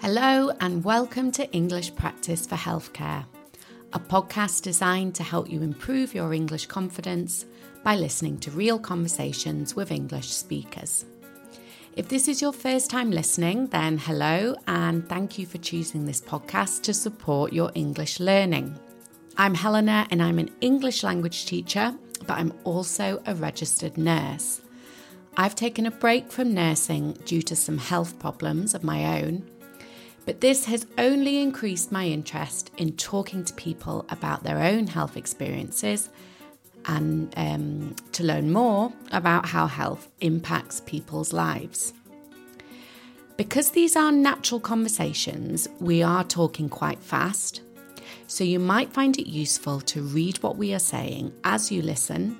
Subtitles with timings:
[0.00, 3.26] Hello, and welcome to English Practice for Healthcare,
[3.92, 7.46] a podcast designed to help you improve your English confidence
[7.82, 11.04] by listening to real conversations with English speakers.
[11.96, 16.20] If this is your first time listening, then hello, and thank you for choosing this
[16.20, 18.78] podcast to support your English learning.
[19.36, 21.92] I'm Helena, and I'm an English language teacher,
[22.24, 24.62] but I'm also a registered nurse.
[25.36, 29.44] I've taken a break from nursing due to some health problems of my own
[30.28, 35.16] but this has only increased my interest in talking to people about their own health
[35.16, 36.10] experiences
[36.84, 41.94] and um, to learn more about how health impacts people's lives.
[43.38, 47.62] Because these are natural conversations, we are talking quite fast,
[48.26, 52.38] so you might find it useful to read what we are saying as you listen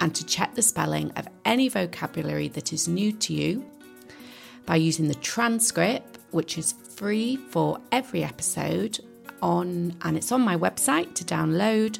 [0.00, 3.64] and to check the spelling of any vocabulary that is new to you
[4.66, 9.00] by using the transcript, which is free for every episode
[9.42, 11.98] on and it's on my website to download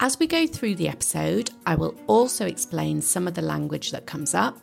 [0.00, 4.06] As we go through the episode, I will also explain some of the language that
[4.06, 4.58] comes up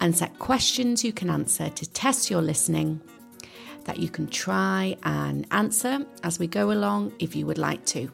[0.00, 3.00] and set questions you can answer to test your listening
[3.84, 8.10] that you can try and answer as we go along if you would like to.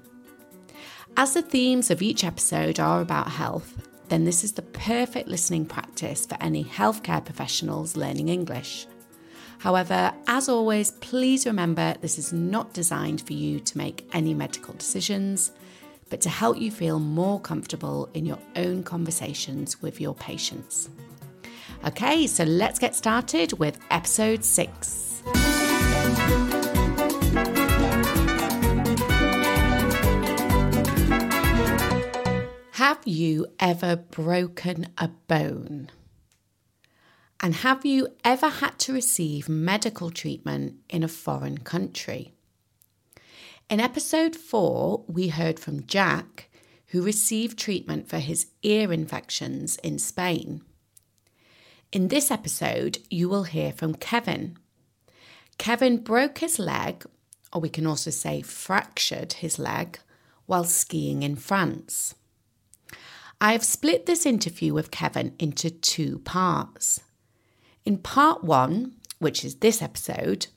[1.16, 5.67] As the themes of each episode are about health, then this is the perfect listening
[5.67, 8.86] practice for any healthcare professionals learning English.
[9.58, 14.72] However, as always, please remember this is not designed for you to make any medical
[14.75, 15.52] decisions,
[16.08, 20.89] but to help you feel more comfortable in your own conversations with your patients.
[21.86, 25.22] Okay, so let's get started with episode six.
[32.91, 35.91] Have you ever broken a bone?
[37.38, 42.33] And have you ever had to receive medical treatment in a foreign country?
[43.68, 46.51] In episode four, we heard from Jack,
[46.89, 50.62] who received treatment for his ear infections in Spain.
[51.92, 54.57] In this episode, you will hear from Kevin.
[55.58, 57.05] Kevin broke his leg,
[57.52, 60.01] or we can also say fractured his leg,
[60.46, 62.17] while skiing in France.
[63.42, 67.01] I have split this interview with Kevin into two parts.
[67.86, 70.48] In part one, which is this episode,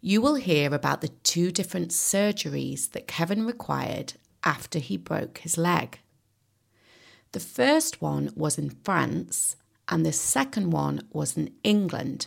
[0.00, 5.56] you will hear about the two different surgeries that Kevin required after he broke his
[5.56, 6.00] leg.
[7.30, 9.54] The first one was in France,
[9.88, 12.26] and the second one was in England.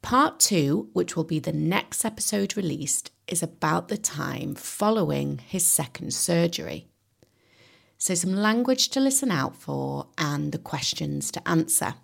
[0.00, 5.66] Part two, which will be the next episode released, is about the time following his
[5.66, 6.88] second surgery.
[7.98, 11.94] So, some language to listen out for and the questions to answer.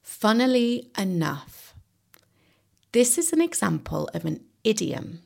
[0.00, 1.74] Funnily enough,
[2.92, 5.20] this is an example of an idiom.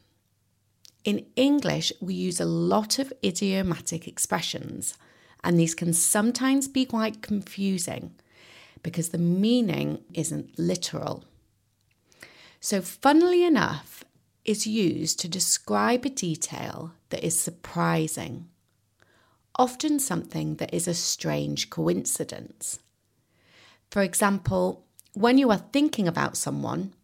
[1.05, 4.97] In English, we use a lot of idiomatic expressions,
[5.45, 8.15] and these can sometimes be quite confusing
[8.83, 11.25] because the meaning isn't literal.
[12.61, 14.05] So, funnily enough,
[14.45, 18.49] is used to describe a detail that is surprising
[19.57, 22.79] often something that is a strange coincidence.
[23.91, 26.95] For example, when you are thinking about someone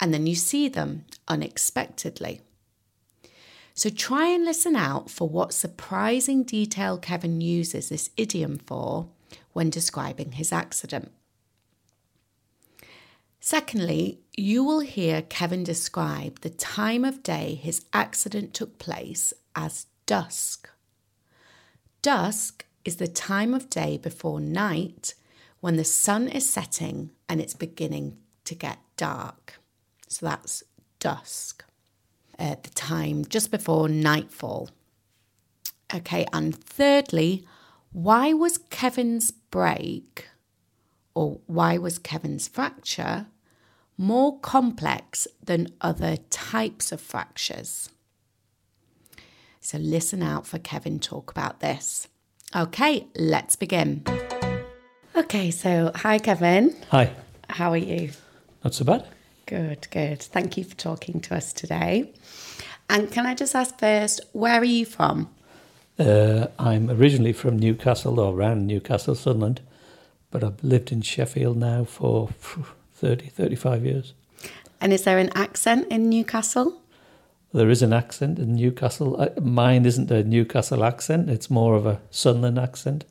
[0.00, 2.40] and then you see them unexpectedly.
[3.74, 9.08] So try and listen out for what surprising detail Kevin uses this idiom for
[9.52, 11.12] when describing his accident.
[13.40, 19.86] Secondly, you will hear Kevin describe the time of day his accident took place as
[20.06, 20.68] dusk.
[22.02, 25.14] Dusk is the time of day before night
[25.60, 29.60] when the sun is setting and it's beginning to get dark.
[30.06, 30.62] So that's
[31.00, 31.64] dusk,
[32.38, 34.70] at the time just before nightfall.
[35.92, 37.46] Okay, and thirdly,
[37.92, 40.28] why was Kevin's break
[41.14, 43.26] or why was Kevin's fracture
[43.96, 47.90] more complex than other types of fractures?
[49.68, 52.08] So listen out for Kevin talk about this.
[52.56, 54.02] Okay, let's begin.
[55.14, 56.74] Okay, so hi, Kevin.
[56.90, 57.12] Hi.
[57.50, 58.12] How are you?
[58.64, 59.06] Not so bad.
[59.44, 60.22] Good, good.
[60.22, 62.14] Thank you for talking to us today.
[62.88, 65.28] And can I just ask first, where are you from?
[65.98, 69.60] Uh, I'm originally from Newcastle or around Newcastle, Sunderland,
[70.30, 72.30] but I've lived in Sheffield now for
[72.94, 74.14] 30, 35 years.
[74.80, 76.80] And is there an accent in Newcastle?
[77.52, 79.20] There is an accent in Newcastle.
[79.20, 83.04] Uh, Mine isn't a Newcastle accent, it's more of a Sunderland accent,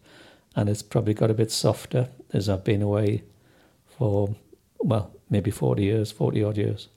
[0.55, 3.23] and it's probably got a bit softer as I've been away
[3.97, 4.35] for,
[4.79, 6.87] well, maybe 40 years, 40 odd years.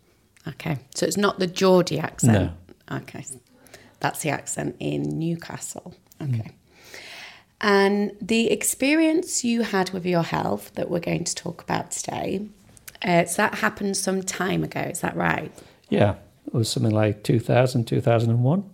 [0.47, 2.53] Okay, so it's not the Geordie accent.
[2.89, 2.97] No.
[2.99, 3.25] Okay,
[4.01, 5.95] that's the accent in Newcastle.
[6.21, 6.41] Mm.
[6.41, 6.51] Okay.
[7.61, 12.49] And the experience you had with your health that we're going to talk about today,
[13.03, 15.53] uh, so that happened some time ago, is that right?
[15.91, 16.15] Yeah,
[16.47, 18.65] it was something like 2000, 2001.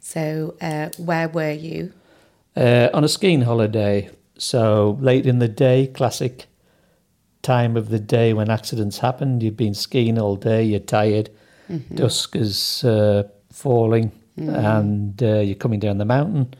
[0.00, 1.92] So, uh, where were you?
[2.56, 4.10] Uh, on a skiing holiday.
[4.36, 6.46] So late in the day, classic
[7.42, 9.40] time of the day when accidents happen.
[9.40, 11.30] You've been skiing all day, you're tired,
[11.94, 13.22] dusk is uh,
[13.52, 16.54] falling, and uh, you're coming down the mountain,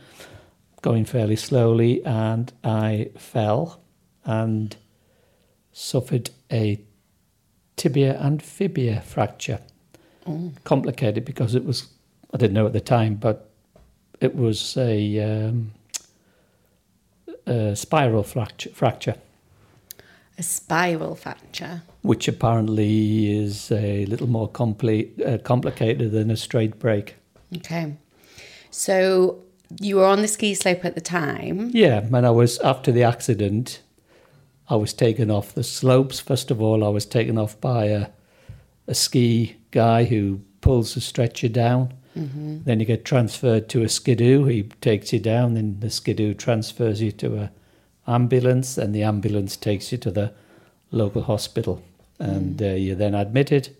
[0.80, 3.80] going fairly slowly, and I fell
[4.24, 4.76] and
[5.72, 6.80] suffered a
[7.82, 9.58] tibia and fibia fracture.
[10.62, 11.88] Complicated because it was,
[12.32, 13.50] I didn't know at the time, but
[14.20, 15.72] it was a, um,
[17.44, 19.16] a spiral fracture, fracture,
[20.38, 21.82] A spiral fracture.
[22.02, 27.16] which apparently is a little more complete, uh, complicated than a straight break.
[27.56, 27.96] Okay.
[28.70, 29.38] So,
[29.80, 31.70] you were on the ski slope at the time.
[31.74, 33.80] Yeah, when I was after the accident,
[34.68, 36.20] I was taken off the slopes.
[36.20, 38.06] First of all, I was taken off by a,
[38.86, 41.94] a ski guy who pulls the stretcher down.
[42.64, 44.44] Then you get transferred to a skidoo.
[44.44, 45.54] He takes you down.
[45.54, 47.50] Then the skidoo transfers you to a
[48.06, 50.32] ambulance, and the ambulance takes you to the
[50.90, 51.82] local hospital,
[52.18, 53.74] and uh, you're then admitted.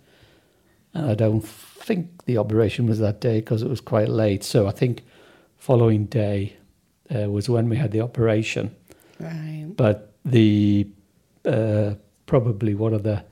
[0.94, 4.44] And I don't think the operation was that day because it was quite late.
[4.44, 5.02] So I think
[5.58, 6.56] following day
[7.14, 8.74] uh, was when we had the operation.
[9.18, 9.66] Right.
[9.76, 10.88] But the
[11.44, 11.94] uh,
[12.26, 13.24] probably one of the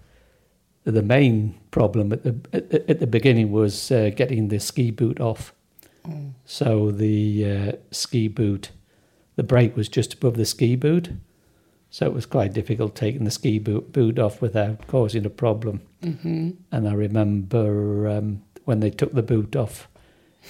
[0.84, 5.20] the main problem at the at, at the beginning was uh, getting the ski boot
[5.20, 5.54] off.
[6.44, 8.70] So the uh, ski boot,
[9.36, 11.10] the break was just above the ski boot,
[11.90, 15.82] so it was quite difficult taking the ski boot, boot off without causing a problem.
[16.02, 16.50] Mm-hmm.
[16.72, 19.88] And I remember um, when they took the boot off,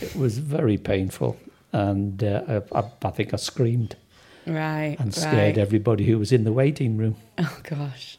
[0.00, 1.36] it was very painful,
[1.72, 3.96] and uh, I, I, I think I screamed
[4.50, 4.96] Right.
[4.98, 5.14] and right.
[5.14, 7.16] scared everybody who was in the waiting room.
[7.38, 8.18] Oh gosh.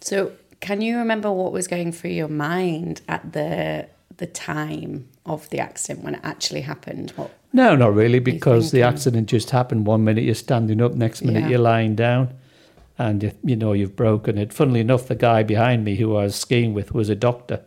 [0.00, 5.48] So, can you remember what was going through your mind at the the time of
[5.50, 7.12] the accident when it actually happened?
[7.16, 7.30] What?
[7.52, 9.86] No, not really, because the accident just happened.
[9.86, 11.48] One minute you're standing up, next minute Yeah.
[11.50, 12.34] you're lying down,
[12.98, 14.52] and you, you know you've broken it.
[14.52, 17.60] Funnily enough, the guy behind me who I was skiing with was a doctor,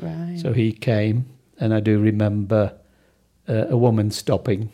[0.00, 0.38] Right.
[0.40, 1.26] so he came,
[1.60, 2.72] and I do remember
[3.48, 4.70] uh, a woman stopping,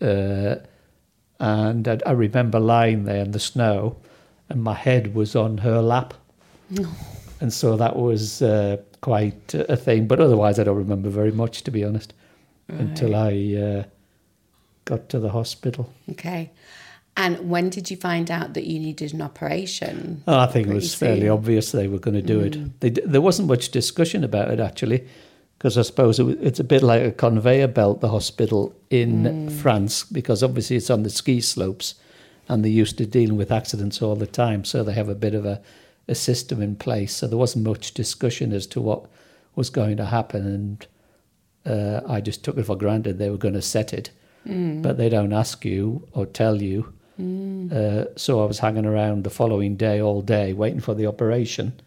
[0.00, 0.56] uh,
[1.40, 3.96] and I, I remember lying there in the snow,
[4.48, 6.14] and my head was on her lap,
[7.40, 10.06] and so that was uh, quite a thing.
[10.06, 12.14] But otherwise, I don't remember very much, to be honest,
[12.68, 13.84] until I uh,
[14.84, 15.92] got to the hospital.
[16.10, 16.50] Okay.
[17.16, 20.22] And when did you find out that you needed an operation?
[20.26, 22.80] Oh, I think it was fairly obvious they were going to do it.
[22.80, 25.06] They, there wasn't much discussion about it actually,
[25.60, 30.04] because I suppose it, it's a bit like a conveyor belt, the hospital in France,
[30.04, 31.96] because obviously it's on the ski slopes,
[32.48, 35.34] and they're used to dealing with accidents all the time, so they have a bit
[35.34, 35.60] of a,
[36.08, 37.14] a system in place.
[37.14, 39.04] So there wasn't much discussion as to what
[39.54, 40.86] was going to happen, and
[41.66, 44.10] uh, I just took it for granted they were going to set it,
[44.80, 46.90] but they don't ask you or tell you.
[47.70, 51.78] Uh, so I was hanging around the following day all day waiting for the operation.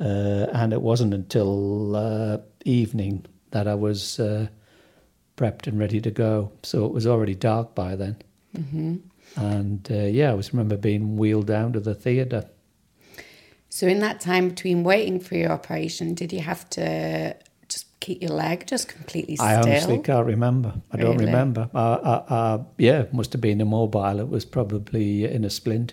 [0.00, 4.48] Uh, and it wasn't until uh, evening that I was uh,
[5.36, 6.52] prepped and ready to go.
[6.62, 8.16] So it was already dark by then.
[8.56, 8.96] Mm-hmm.
[9.36, 12.44] And uh, yeah, I was remember being wheeled down to the theatre.
[13.70, 17.36] So, in that time between waiting for your operation, did you have to
[17.68, 19.46] just keep your leg just completely still?
[19.46, 20.72] I honestly can't remember.
[20.90, 21.68] I don't remember.
[21.74, 24.20] I, I, I, yeah, it must have been immobile.
[24.20, 25.92] It was probably in a splint.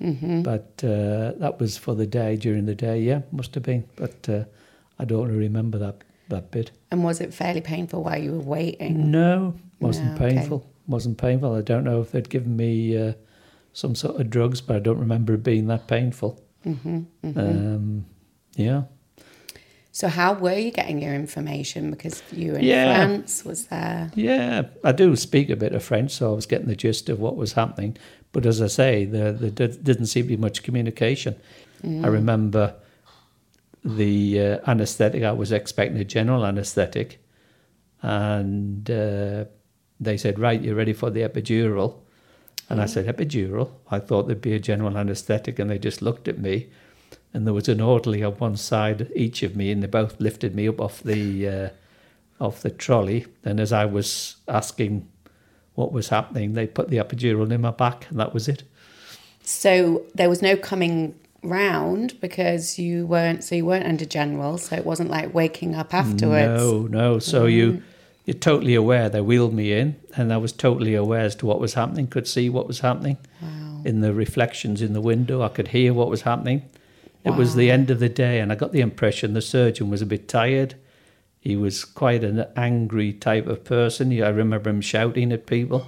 [0.00, 0.42] Mm-hmm.
[0.42, 3.00] But uh, that was for the day, during the day.
[3.00, 3.88] Yeah, must have been.
[3.96, 4.44] But uh,
[4.98, 6.70] I don't really remember that, that bit.
[6.90, 9.10] And was it fairly painful while you were waiting?
[9.10, 10.36] No, wasn't No, okay.
[10.36, 10.70] painful.
[10.86, 11.54] Wasn't painful.
[11.54, 13.12] I don't know if they'd given me uh,
[13.72, 16.40] some sort of drugs, but I don't remember it being that painful.
[16.62, 18.06] hmm Um,
[18.54, 18.82] yeah.
[19.92, 21.90] So, how were you getting your information?
[21.90, 22.96] Because you were in Yeah.
[23.06, 24.10] France, was there?
[24.14, 27.18] Yeah, I do speak a bit of French, so I was getting the gist of
[27.18, 27.96] what was happening.
[28.32, 31.36] But as I say, there, there did, didn't seem to be much communication.
[31.84, 32.74] I remember
[33.86, 37.22] the uh, anaesthetic, I was expecting a general anaesthetic,
[38.02, 39.44] and uh,
[40.00, 42.00] they said, Right, you're ready for the epidural.
[42.68, 43.70] And I said, Epidural?
[43.90, 46.68] I thought there'd be a general anaesthetic, and they just looked at me.
[47.32, 50.54] and there was an orderly on one side each of me, and they both lifted
[50.54, 51.68] me up off the uh,
[52.40, 53.26] off the trolley.
[53.44, 55.08] And as I was asking
[55.74, 58.64] what was happening, they put the epidural in my back, and that was it.
[59.42, 61.14] So there was no coming
[61.48, 65.94] round because you weren't so you weren't under general, so it wasn't like waking up
[65.94, 66.62] afterwards.
[66.62, 67.18] No, no.
[67.18, 67.52] So mm.
[67.52, 67.82] you
[68.24, 69.08] you're totally aware.
[69.08, 72.08] They wheeled me in, and I was totally aware as to what was happening.
[72.08, 73.82] Could see what was happening wow.
[73.84, 75.42] in the reflections in the window.
[75.42, 76.62] I could hear what was happening.
[77.24, 77.32] Wow.
[77.32, 80.02] It was the end of the day, and I got the impression the surgeon was
[80.02, 80.74] a bit tired.
[81.38, 84.10] He was quite an angry type of person.
[84.20, 85.86] I remember him shouting at people.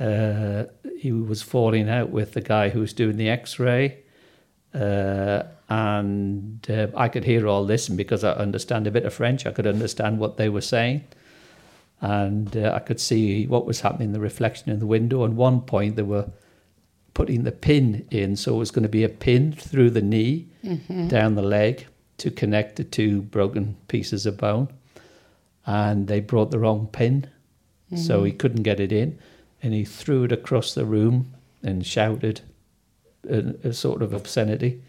[0.00, 0.64] Uh,
[0.98, 3.98] he was falling out with the guy who was doing the X-ray.
[4.78, 9.12] Uh, and uh, I could hear all this, and because I understand a bit of
[9.12, 11.04] French, I could understand what they were saying,
[12.00, 15.24] and uh, I could see what was happening, the reflection in the window.
[15.24, 16.30] At one point, they were
[17.12, 20.46] putting the pin in, so it was going to be a pin through the knee,
[20.64, 21.08] mm-hmm.
[21.08, 21.86] down the leg,
[22.18, 24.68] to connect the two broken pieces of bone,
[25.66, 27.28] and they brought the wrong pin,
[27.92, 27.96] mm-hmm.
[27.96, 29.18] so he couldn't get it in,
[29.62, 32.40] and he threw it across the room and shouted
[33.28, 34.82] a, a sort of obscenity.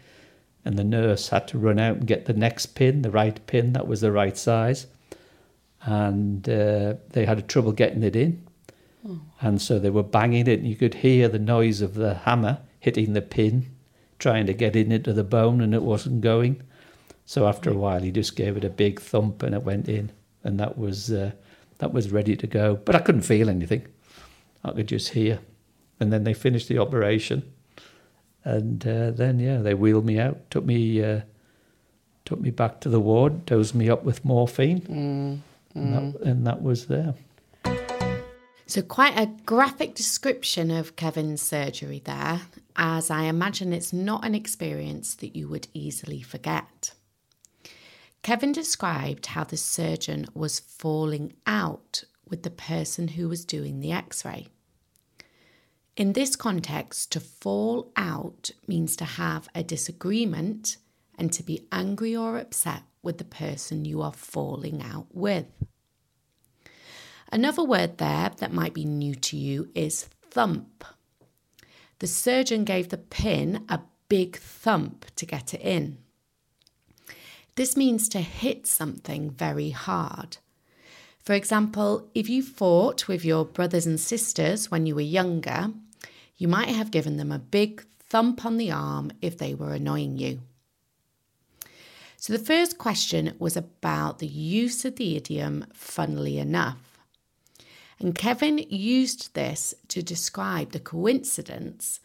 [0.64, 3.72] And the nurse had to run out and get the next pin, the right pin
[3.72, 4.86] that was the right size.
[5.82, 8.46] And uh, they had trouble getting it in.
[9.08, 9.20] Oh.
[9.40, 12.58] And so they were banging it, and you could hear the noise of the hammer
[12.80, 13.74] hitting the pin,
[14.18, 16.62] trying to get in into the bone, and it wasn't going.
[17.24, 20.12] So after a while, he just gave it a big thump, and it went in,
[20.44, 21.32] and that was uh,
[21.78, 22.76] that was ready to go.
[22.76, 23.86] But I couldn't feel anything;
[24.64, 25.40] I could just hear.
[25.98, 27.42] And then they finished the operation,
[28.44, 31.20] and uh, then yeah, they wheeled me out, took me uh,
[32.24, 35.40] took me back to the ward, dosed me up with morphine, mm, mm.
[35.74, 36.26] And, that, mm.
[36.26, 37.14] and that was there.
[38.66, 42.42] So, quite a graphic description of Kevin's surgery there,
[42.76, 46.92] as I imagine it's not an experience that you would easily forget.
[48.22, 53.90] Kevin described how the surgeon was falling out with the person who was doing the
[53.90, 54.46] x ray.
[56.00, 60.78] In this context, to fall out means to have a disagreement
[61.18, 65.44] and to be angry or upset with the person you are falling out with.
[67.30, 70.86] Another word there that might be new to you is thump.
[71.98, 75.98] The surgeon gave the pin a big thump to get it in.
[77.56, 80.38] This means to hit something very hard.
[81.22, 85.74] For example, if you fought with your brothers and sisters when you were younger,
[86.40, 90.16] you might have given them a big thump on the arm if they were annoying
[90.16, 90.40] you.
[92.16, 96.98] So, the first question was about the use of the idiom, funnily enough.
[97.98, 102.00] And Kevin used this to describe the coincidence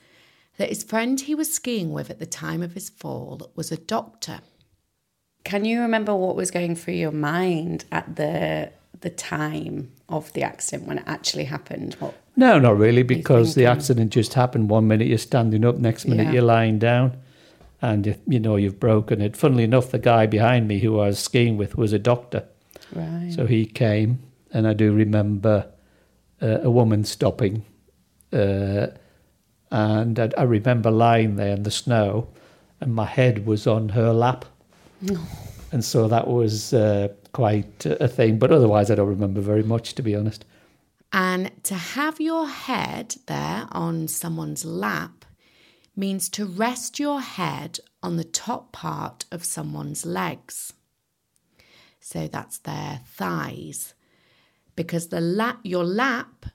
[0.58, 3.78] that his friend he was skiing with at the time of his fall was a
[3.78, 4.42] doctor.
[5.46, 10.44] Can you remember what was going through your mind at the the time of the
[10.44, 11.94] accident when it actually happened?
[12.00, 14.70] What no, not really, because the accident just happened.
[14.70, 16.34] One minute you're standing up, next minute yeah.
[16.34, 17.18] you're lying down,
[17.82, 19.38] and you, you know you've broken it.
[19.38, 22.44] Funnily enough, the guy behind me who I was skiing with was a doctor,
[22.94, 23.32] right?
[23.34, 24.20] So he came,
[24.52, 25.72] and I do remember
[26.42, 27.64] uh, a woman stopping,
[28.34, 28.88] uh,
[29.72, 32.28] and I, I, remember lying there in the snow,
[32.82, 34.44] and my head was on her lap,
[35.72, 38.40] and so that was uh, quite a thing.
[38.40, 40.44] But otherwise, I don't remember very much, to be honest.
[41.16, 45.24] And to have your head there on someone's lap
[45.96, 50.74] means to rest your head on the top part of someone's legs.
[52.02, 53.94] So that's their thighs.
[54.76, 56.48] Because the lap, your lap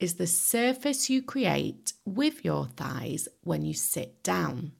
[0.00, 4.72] is the surface you create with your thighs when you sit down.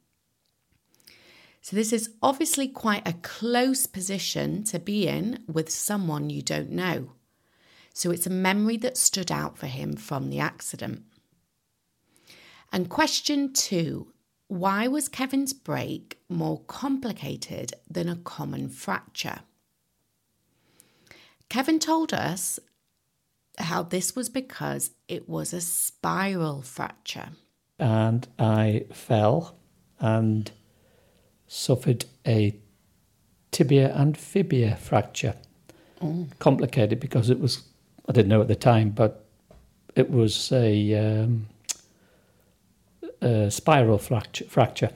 [1.60, 6.70] So, this is obviously quite a close position to be in with someone you don't
[6.70, 7.15] know
[7.96, 11.02] so it's a memory that stood out for him from the accident.
[12.70, 14.12] And question two
[14.48, 19.40] why was Kevin's break more complicated than a common fracture?
[21.48, 22.60] Kevin told us
[23.56, 27.30] how this was because it was a spiral fracture.
[27.78, 29.56] And I fell
[29.98, 30.50] and
[31.46, 32.60] suffered a
[33.52, 35.34] tibia and fibia fracture.
[36.02, 36.26] Oh.
[36.38, 37.62] Complicated because it was
[38.08, 39.24] I didn't know at the time, but
[39.94, 41.48] it was a, um,
[43.20, 44.90] a spiral fracture, fracture.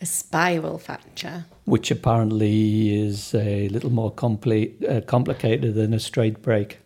[0.00, 1.46] A spiral fracture?
[1.66, 6.78] Which apparently is a little more compli- uh, complicated than a straight break.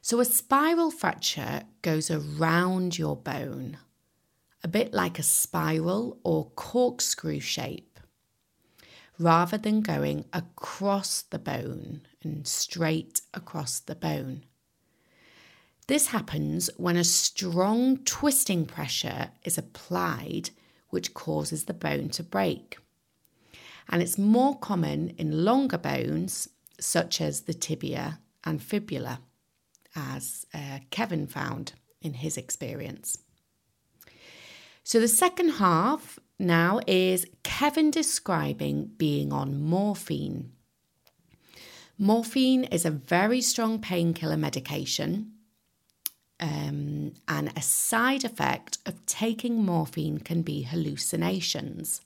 [0.00, 3.78] So, a spiral fracture goes around your bone,
[4.62, 7.98] a bit like a spiral or corkscrew shape,
[9.18, 14.44] rather than going across the bone and straight across the bone.
[15.86, 20.50] This happens when a strong twisting pressure is applied,
[20.88, 22.78] which causes the bone to break.
[23.90, 26.48] And it's more common in longer bones,
[26.80, 29.20] such as the tibia and fibula,
[29.94, 33.18] as uh, Kevin found in his experience.
[34.82, 40.53] So the second half now is Kevin describing being on morphine.
[41.98, 45.32] Morphine is a very strong painkiller medication
[46.40, 52.00] um, and a side effect of taking morphine can be hallucinations.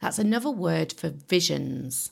[0.00, 2.10] That's another word for visions,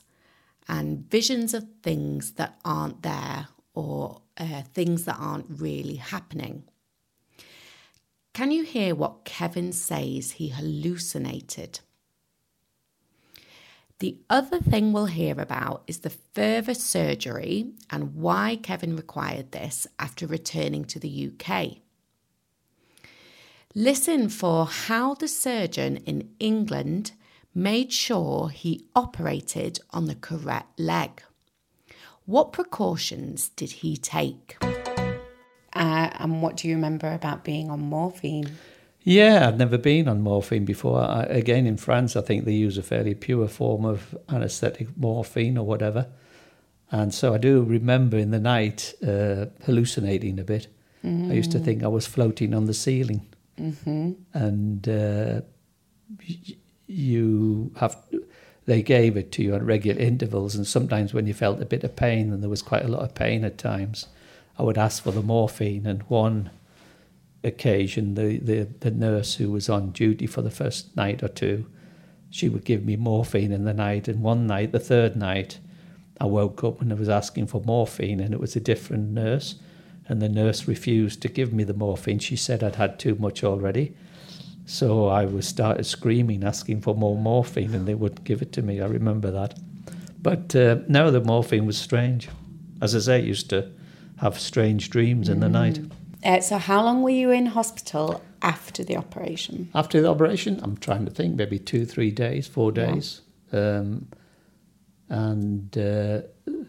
[0.67, 6.63] and visions of things that aren't there or uh, things that aren't really happening.
[8.33, 11.81] Can you hear what Kevin says he hallucinated?
[13.99, 19.87] The other thing we'll hear about is the further surgery and why Kevin required this
[19.97, 21.77] after returning to the UK.
[23.75, 27.13] Listen for how the surgeon in England
[27.55, 31.23] made sure he operated on the correct leg.
[32.25, 34.57] What precautions did he take?
[34.61, 38.57] Uh, and what do you remember about being on morphine?
[39.03, 41.01] Yeah, I'd never been on morphine before.
[41.01, 45.57] I, again, in France, I think they use a fairly pure form of anesthetic morphine
[45.57, 46.07] or whatever.
[46.89, 50.67] And so I do remember in the night uh, hallucinating a bit.
[51.03, 51.31] Mm.
[51.31, 53.27] I used to think I was floating on the ceiling.
[53.59, 54.11] Mm-hmm.
[54.33, 55.41] And uh,
[56.87, 57.97] you have,
[58.65, 60.55] they gave it to you at regular intervals.
[60.55, 63.01] And sometimes when you felt a bit of pain, and there was quite a lot
[63.01, 64.07] of pain at times,
[64.57, 65.85] I would ask for the morphine.
[65.85, 66.51] And one
[67.43, 71.65] occasion, the, the, the nurse who was on duty for the first night or two,
[72.29, 74.07] she would give me morphine in the night.
[74.07, 75.59] And one night, the third night,
[76.19, 79.55] I woke up and I was asking for morphine, and it was a different nurse.
[80.07, 82.19] And the nurse refused to give me the morphine.
[82.19, 83.95] She said I'd had too much already.
[84.65, 88.61] So I was started screaming, asking for more morphine, and they wouldn't give it to
[88.61, 88.81] me.
[88.81, 89.59] I remember that.
[90.21, 92.29] But uh, now the morphine was strange.
[92.81, 93.69] As I say, I used to
[94.17, 95.51] have strange dreams in the mm.
[95.51, 95.79] night.
[96.23, 99.69] Uh, so, how long were you in hospital after the operation?
[99.75, 103.21] After the operation, I'm trying to think, maybe two, three days, four days.
[103.51, 103.79] Yeah.
[103.79, 104.07] Um,
[105.09, 106.21] and uh,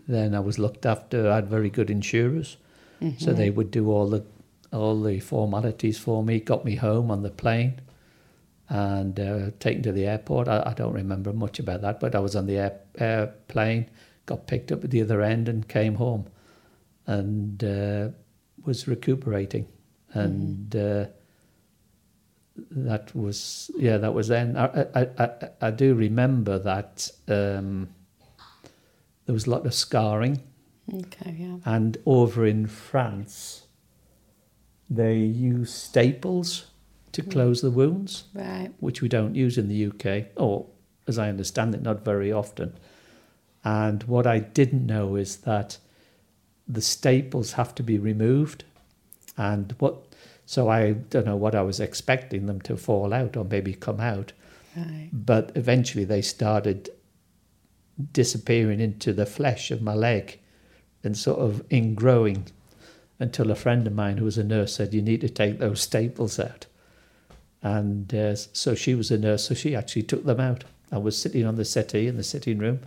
[0.09, 1.31] then I was looked after.
[1.31, 2.57] I had very good insurers,
[3.01, 3.19] mm-hmm.
[3.19, 4.25] so they would do all the
[4.73, 6.41] all the formalities for me.
[6.41, 7.81] Got me home on the plane,
[8.69, 10.49] and uh, taken to the airport.
[10.49, 13.89] I, I, don't remember much about that, but I was on the air, airplane,
[14.27, 16.27] got picked up at the other end, and came home,
[17.07, 18.09] and uh,
[18.65, 19.67] was recuperating,
[20.13, 21.05] and mm.
[21.05, 21.09] uh,
[22.71, 24.57] that was yeah, that was then.
[24.57, 27.89] I I I, I do remember that um,
[29.27, 30.41] there was a lot of scarring.
[30.93, 31.57] Okay, yeah.
[31.65, 33.67] And over in France,
[34.91, 36.67] they use staples
[37.13, 37.31] to mm.
[37.31, 38.71] close the wounds, right?
[38.81, 40.67] Which we don't use in the UK, or
[41.07, 42.77] as I understand it, not very often.
[43.65, 45.79] And what I didn't know is that
[46.67, 48.65] the staples have to be removed.
[49.37, 49.97] And what,
[50.47, 54.01] so I don't know what I was expecting them to fall out or maybe come
[54.01, 54.33] out.
[54.77, 55.09] Right.
[55.13, 56.91] But eventually they started
[58.13, 60.41] disappearing into the flesh of my leg
[61.03, 62.51] and sort of ingrowing
[63.19, 65.81] until a friend of mine who was a nurse said, You need to take those
[65.81, 66.67] staples out.
[67.63, 70.65] And uh, so she was a nurse, so she actually took them out.
[70.93, 72.81] I was sitting on the settee in the sitting room,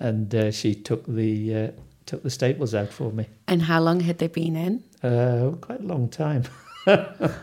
[0.00, 1.70] and uh, she took the uh,
[2.06, 3.26] took the staples out for me.
[3.46, 4.82] And how long had they been in?
[5.02, 6.44] Uh, quite a long time.
[6.86, 7.34] a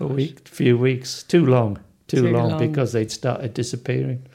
[0.00, 1.22] week, few weeks.
[1.22, 1.78] Too long.
[2.08, 4.26] Too, Too long, long, because they'd started disappearing.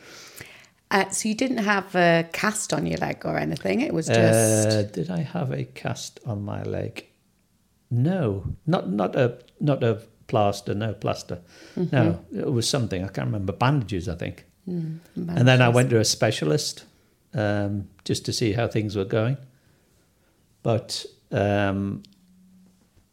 [0.89, 3.81] Uh, so you didn't have a cast on your leg or anything.
[3.81, 4.67] It was just.
[4.69, 7.05] Uh, did I have a cast on my leg?
[7.91, 10.73] No, not not a not a plaster.
[10.73, 11.39] No plaster.
[11.75, 11.95] Mm-hmm.
[11.95, 13.53] No, it was something I can't remember.
[13.53, 14.45] Bandages, I think.
[14.67, 15.39] Mm, bandages.
[15.39, 16.85] And then I went to a specialist
[17.33, 19.37] um, just to see how things were going.
[20.67, 22.03] But um,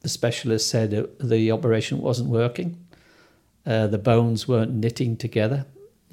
[0.00, 0.90] the specialist said
[1.20, 2.84] the operation wasn't working.
[3.64, 5.64] Uh, the bones weren't knitting together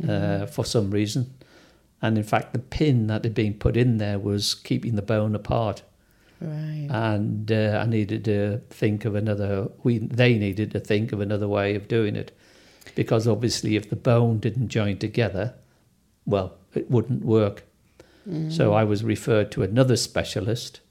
[0.04, 0.46] uh, mm-hmm.
[0.46, 1.34] for some reason.
[2.00, 5.34] And in fact, the pin that had been put in there was keeping the bone
[5.34, 5.82] apart.
[6.40, 6.88] Right.
[6.92, 11.48] And uh, I needed to think of another, we, they needed to think of another
[11.48, 12.38] way of doing it.
[12.94, 15.56] Because obviously, if the bone didn't join together,
[16.24, 17.64] well, it wouldn't work.
[18.30, 18.54] Mm.
[18.56, 20.82] So I was referred to another specialist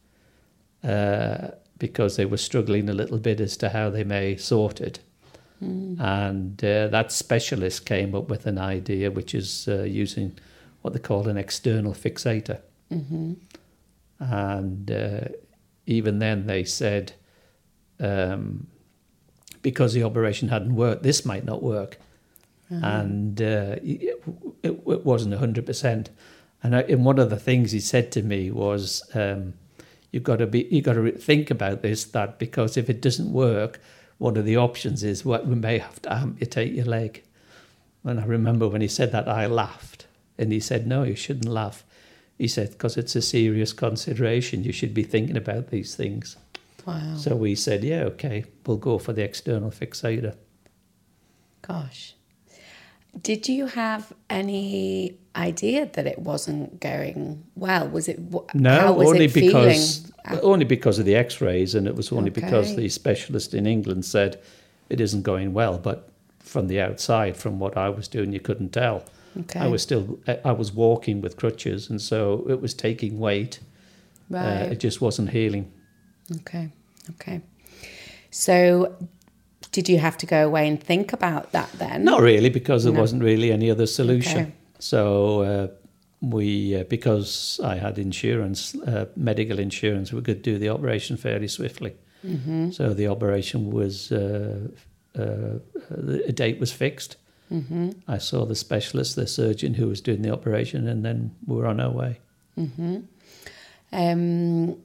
[0.84, 5.00] uh, because they were struggling a little bit as to how they may sort it.
[6.00, 10.38] And uh, that specialist came up with an idea, which is uh, using
[10.82, 12.60] what they call an external fixator.
[14.18, 15.20] And uh,
[15.86, 17.12] even then, they said,
[17.98, 18.66] um,
[19.62, 21.98] because the operation hadn't worked, this might not work.
[22.70, 24.22] And uh, it,
[24.62, 26.06] it, it wasn't 100%.
[26.62, 29.54] And I, and one of the things he said to me was, um,
[30.10, 32.04] "You've got to be, you've got to think about this.
[32.04, 33.80] That because if it doesn't work,
[34.18, 37.22] one of the options is what we may have to amputate your leg."
[38.04, 40.06] And I remember when he said that, I laughed,
[40.38, 41.84] and he said, "No, you shouldn't laugh."
[42.38, 44.64] He said, "Because it's a serious consideration.
[44.64, 46.36] You should be thinking about these things."
[46.86, 47.16] Wow.
[47.16, 50.34] So we said, "Yeah, okay, we'll go for the external fixator."
[51.60, 52.14] Gosh.
[53.20, 57.88] Did you have any idea that it wasn't going well?
[57.88, 58.18] Was it
[58.54, 59.68] No, was only it feeling?
[59.68, 60.12] because
[60.42, 64.40] only because of the X-rays, and it was only because the specialist in England said
[64.88, 65.78] it isn't going well.
[65.78, 66.08] But
[66.40, 69.04] from the outside, from what I was doing, you couldn't tell.
[69.40, 69.60] Okay.
[69.60, 73.60] I was still I- was walking with crutches, and so it was taking weight.
[74.34, 75.70] Uh, it just wasn't healing.
[76.38, 76.68] Okay.
[77.10, 77.40] Okay.
[78.30, 78.94] So,
[79.72, 82.04] did you have to go away and think about that then?
[82.04, 83.00] Not really, because there No.
[83.00, 84.38] wasn't really any other solution.
[84.40, 84.52] Okay.
[84.80, 85.68] So uh,
[86.20, 91.48] we, uh, because I had insurance, uh, medical insurance, we could do the operation fairly
[91.48, 91.94] swiftly.
[92.26, 92.70] Mm-hmm.
[92.72, 94.68] So the operation was, uh,
[95.16, 95.58] uh,
[95.90, 97.16] the date was fixed.
[97.52, 97.90] Mm-hmm.
[98.08, 101.66] I saw the specialist, the surgeon who was doing the operation, and then we were
[101.66, 102.20] on our way.
[103.92, 104.76] Um,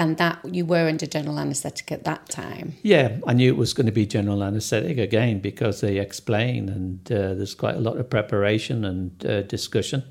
[0.00, 2.72] and that you were under general anaesthetic at that time.
[2.82, 7.12] Yeah, I knew it was going to be general anaesthetic again because they explain, and
[7.12, 10.02] uh, there's quite a lot of preparation and uh, discussion.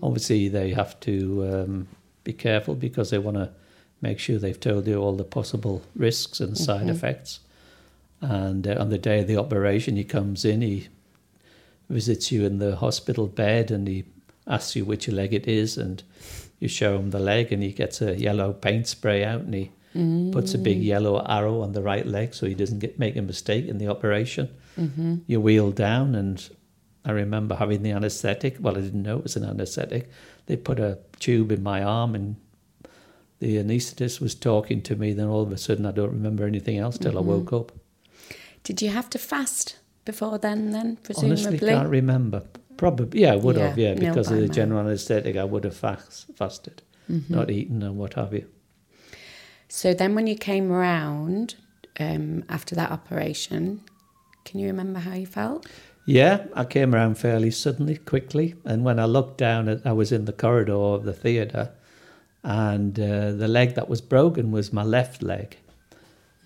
[0.00, 1.88] Obviously, they have to um,
[2.22, 3.50] be careful because they want to
[4.00, 7.40] make sure they've told you all the possible risks and side effects.
[8.20, 10.88] And uh, on the day of the operation, he comes in, he
[11.90, 14.04] visits you in the hospital bed, and he
[14.46, 16.04] asks you which leg it is, and
[16.58, 19.70] you show him the leg, and he gets a yellow paint spray out, and he
[20.32, 20.84] puts a big mm.
[20.84, 23.88] yellow arrow on the right leg so he doesn't get make a mistake in the
[23.88, 24.48] operation.
[24.78, 25.16] Mm-hmm.
[25.26, 26.48] You wheel down, and
[27.04, 28.56] I remember having the anaesthetic.
[28.60, 30.10] Well, I didn't know it was an anaesthetic.
[30.46, 32.36] They put a tube in my arm, and
[33.38, 35.12] the anaesthetist was talking to me.
[35.12, 37.30] Then all of a sudden, I don't remember anything else till I mm-hmm.
[37.30, 37.72] woke up.
[38.64, 40.72] Did you have to fast before then?
[40.72, 41.46] Then presumably.
[41.46, 42.42] Honestly, can't remember.
[42.76, 45.76] Probably, yeah, I would have, Yeah, yeah, because of the general anaesthetic, I would have
[45.76, 46.82] fast, fasted,
[47.28, 48.46] not eaten and what have you.
[49.68, 51.56] So then, when you came round
[51.98, 53.82] um, after that operation,
[54.44, 55.66] can you remember how you felt?
[56.06, 60.12] Yeah, I came around fairly suddenly, quickly, and when I looked down, at, I was
[60.12, 61.72] in the corridor of the theatre,
[62.44, 65.56] and uh, the leg that was broken was my left leg,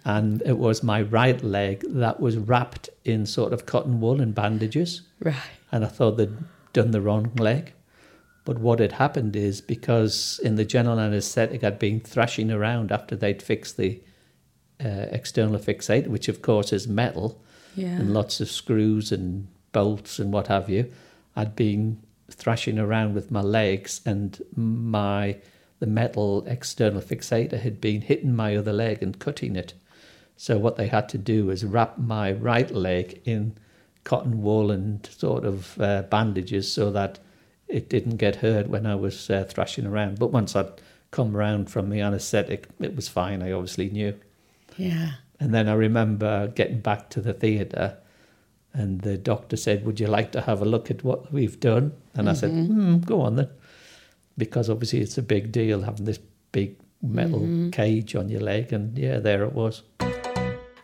[0.04, 4.34] and it was my right leg that was wrapped in sort of cotton wool and
[4.34, 5.02] bandages.
[5.20, 5.36] Right.
[5.72, 6.36] And I thought they'd
[6.72, 7.72] done the wrong leg.
[8.44, 13.14] But what had happened is because in the general anaesthetic, I'd been thrashing around after
[13.14, 14.00] they'd fixed the
[14.82, 17.40] uh, external fixator, which of course is metal
[17.76, 17.88] Yeah.
[18.00, 20.90] and lots of screws and bolts and what have you.
[21.36, 21.98] I'd been
[22.30, 25.36] thrashing around with my legs, and my
[25.80, 29.74] the metal external fixator had been hitting my other leg and cutting it.
[30.36, 33.56] So what they had to do was wrap my right leg in
[34.04, 37.18] cotton wool and sort of uh, bandages so that
[37.68, 40.18] it didn't get hurt when I was uh, thrashing around.
[40.18, 43.42] But once I'd come round from the anaesthetic, it was fine.
[43.42, 44.18] I obviously knew.
[44.76, 45.12] Yeah.
[45.38, 47.96] And then I remember getting back to the theatre,
[48.72, 51.92] and the doctor said, "Would you like to have a look at what we've done?"
[52.14, 53.48] And I said, hmm, "Go on then,"
[54.36, 56.20] because obviously it's a big deal having this
[56.52, 59.82] big metal cage on your leg, and yeah, there it was.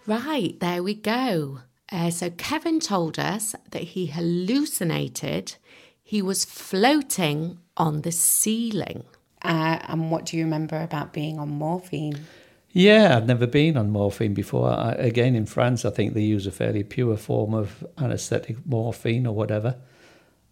[0.07, 1.61] Right, there we go.
[1.93, 5.57] Uh, so Kevin told us that he hallucinated.
[6.03, 9.05] He was floating on the ceiling.
[9.43, 12.27] Uh, and what do you remember about being on morphine?
[12.73, 14.69] Yeah, I've never been on morphine before.
[14.69, 19.27] I, again, in France, I think they use a fairly pure form of anaesthetic morphine
[19.27, 19.77] or whatever.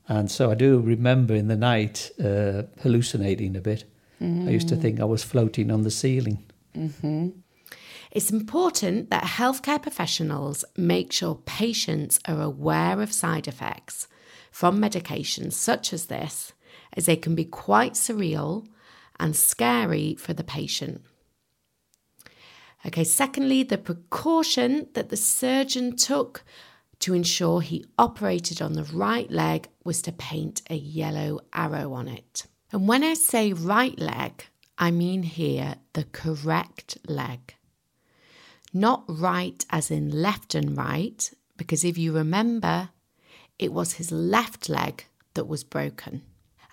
[0.09, 3.85] And so I do remember in the night uh, hallucinating a bit.
[4.20, 6.44] I used to think I was floating on the ceiling.
[8.14, 14.07] It's important that healthcare professionals make sure patients are aware of side effects
[14.53, 16.53] from medications such as this,
[16.92, 18.68] as they can be quite surreal
[19.18, 21.03] and scary for the patient.
[22.87, 26.44] Okay, secondly, the precaution that the surgeon took
[27.00, 32.07] to ensure he operated on the right leg was to paint a yellow arrow on
[32.07, 32.46] it.
[32.70, 34.46] And when I say right leg,
[34.79, 37.57] I mean here the correct leg.
[38.74, 42.90] Not right as in left and right, because if you remember,
[43.58, 46.22] it was his left leg that was broken.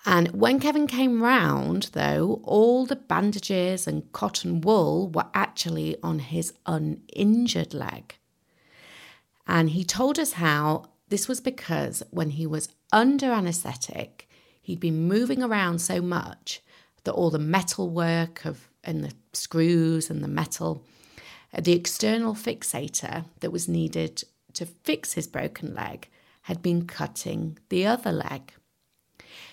[0.04, 6.18] And when Kevin came round, though, all the bandages and cotton wool were actually on
[6.18, 8.16] his uninjured leg.
[9.46, 14.28] And he told us how this was because when he was under anaesthetic,
[14.60, 16.62] he'd been moving around so much
[17.04, 20.84] that all the metal work of and the screws and the metal,
[21.60, 26.08] the external fixator that was needed to fix his broken leg
[26.42, 28.52] had been cutting the other leg.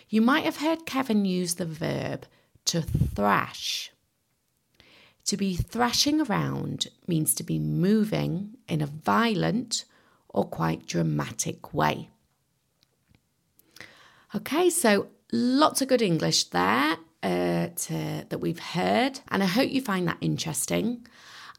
[0.07, 2.25] You might have heard Kevin use the verb
[2.65, 3.91] to thrash.
[5.25, 9.85] To be thrashing around means to be moving in a violent
[10.29, 12.09] or quite dramatic way.
[14.33, 19.71] Okay, so lots of good English there uh, to, that we've heard, and I hope
[19.71, 21.05] you find that interesting.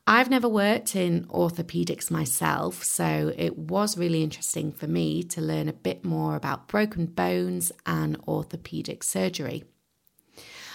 [0.07, 5.69] I've never worked in orthopedics myself, so it was really interesting for me to learn
[5.69, 9.65] a bit more about broken bones and orthopedic surgery.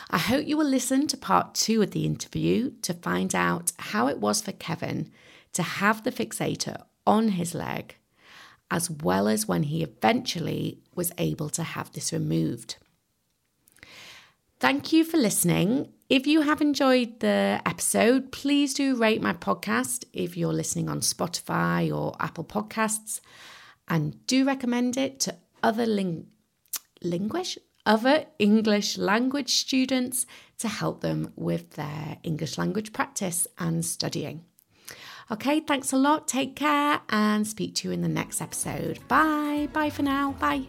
[0.10, 4.08] I hope you will listen to part two of the interview to find out how
[4.08, 5.12] it was for Kevin
[5.54, 7.96] to have the fixator on his leg,
[8.70, 12.78] as well as when he eventually was able to have this removed.
[14.60, 15.90] Thank you for listening.
[16.08, 21.00] If you have enjoyed the episode, please do rate my podcast if you're listening on
[21.00, 23.22] Spotify or Apple Podcasts,
[23.88, 26.28] and do recommend it to other ling-
[27.02, 30.26] linguish other English language students
[30.58, 34.44] to help them with their English language practice and studying.
[35.32, 36.28] Okay, thanks a lot.
[36.28, 39.00] Take care and speak to you in the next episode.
[39.08, 39.68] Bye.
[39.74, 40.34] Bye for now.
[40.40, 40.66] Bye.